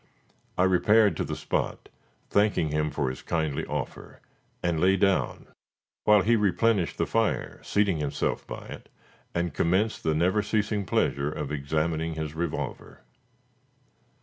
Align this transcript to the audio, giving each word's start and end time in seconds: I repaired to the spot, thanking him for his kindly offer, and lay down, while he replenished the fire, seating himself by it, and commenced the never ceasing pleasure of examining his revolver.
I 0.57 0.63
repaired 0.63 1.15
to 1.17 1.23
the 1.23 1.35
spot, 1.35 1.87
thanking 2.27 2.69
him 2.69 2.89
for 2.89 3.11
his 3.11 3.21
kindly 3.21 3.67
offer, 3.67 4.19
and 4.63 4.79
lay 4.79 4.97
down, 4.97 5.45
while 6.05 6.23
he 6.23 6.35
replenished 6.35 6.97
the 6.97 7.05
fire, 7.05 7.59
seating 7.61 7.97
himself 7.97 8.47
by 8.47 8.65
it, 8.65 8.89
and 9.35 9.53
commenced 9.53 10.01
the 10.01 10.15
never 10.15 10.41
ceasing 10.41 10.87
pleasure 10.87 11.29
of 11.31 11.51
examining 11.51 12.15
his 12.15 12.33
revolver. 12.33 13.01